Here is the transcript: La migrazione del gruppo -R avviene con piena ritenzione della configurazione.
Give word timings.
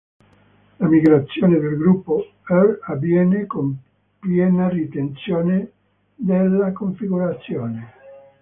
La 0.79 0.87
migrazione 0.87 1.59
del 1.59 1.77
gruppo 1.77 2.25
-R 2.45 2.79
avviene 2.85 3.45
con 3.45 3.77
piena 4.17 4.67
ritenzione 4.67 5.73
della 6.15 6.71
configurazione. 6.71 7.91